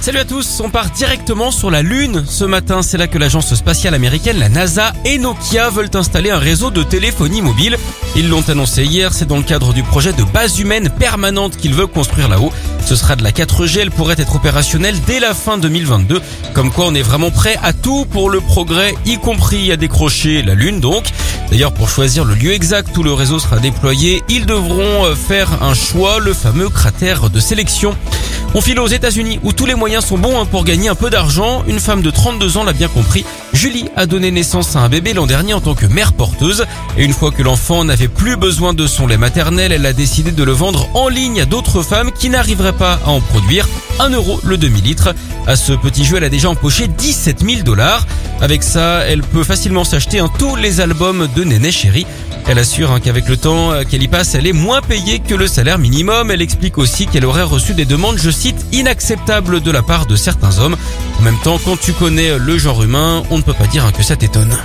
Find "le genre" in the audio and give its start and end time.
62.38-62.82